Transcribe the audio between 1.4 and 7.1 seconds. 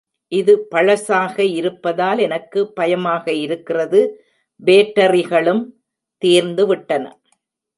இருப்பதால் எனக்கு பயமாக இருக்கிறது- பேட்டரிகளும் தீர்ந்துவிட்டன.